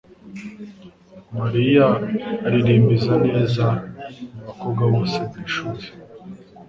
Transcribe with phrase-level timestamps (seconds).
[1.39, 1.87] Mariya
[2.45, 3.65] aririmba neza
[4.33, 5.85] mubakobwa bose mwishuri.